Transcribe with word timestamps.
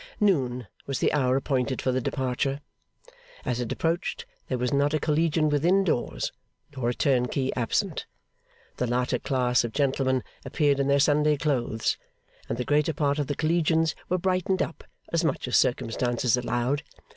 Noon 0.19 0.65
was 0.87 0.97
the 0.97 1.13
hour 1.13 1.35
appointed 1.37 1.79
for 1.79 1.91
the 1.91 2.01
departure. 2.01 2.61
As 3.45 3.59
it 3.59 3.71
approached, 3.71 4.25
there 4.47 4.57
was 4.57 4.73
not 4.73 4.95
a 4.95 4.99
Collegian 4.99 5.47
within 5.47 5.83
doors, 5.83 6.31
nor 6.75 6.89
a 6.89 6.93
turnkey 6.95 7.51
absent. 7.55 8.07
The 8.77 8.87
latter 8.87 9.19
class 9.19 9.63
of 9.63 9.73
gentlemen 9.73 10.23
appeared 10.43 10.79
in 10.79 10.87
their 10.87 10.97
Sunday 10.99 11.37
clothes, 11.37 11.97
and 12.49 12.57
the 12.57 12.65
greater 12.65 12.93
part 12.93 13.19
of 13.19 13.27
the 13.27 13.35
Collegians 13.35 13.93
were 14.09 14.17
brightened 14.17 14.63
up 14.63 14.83
as 15.13 15.23
much 15.23 15.47
as 15.47 15.55
circumstances 15.55 16.35
allowed. 16.35 16.81